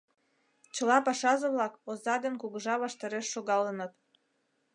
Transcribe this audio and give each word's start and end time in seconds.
Чыла 0.75 0.97
пашазе-влак 1.05 1.73
оза 1.89 2.15
ден 2.23 2.35
кугыжа 2.41 2.75
ваштареш 2.83 3.25
шогалыныт. 3.33 3.93